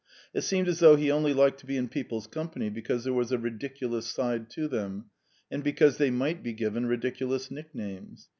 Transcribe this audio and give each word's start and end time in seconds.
It 0.33 0.41
seemed 0.41 0.67
as 0.67 0.79
though 0.79 0.95
he 0.95 1.11
only 1.11 1.31
liked 1.31 1.59
to 1.59 1.67
be 1.67 1.77
in 1.77 1.87
people's 1.87 2.25
company 2.25 2.71
because 2.71 3.03
there 3.03 3.13
was 3.13 3.31
a 3.31 3.37
ridiculous 3.37 4.07
side 4.07 4.49
to 4.49 4.67
them, 4.67 5.11
and 5.51 5.63
because 5.63 5.97
they 5.97 6.09
might 6.09 6.41
be 6.41 6.53
given 6.53 6.87
ridiculous 6.87 7.51
nicknames. 7.51 8.27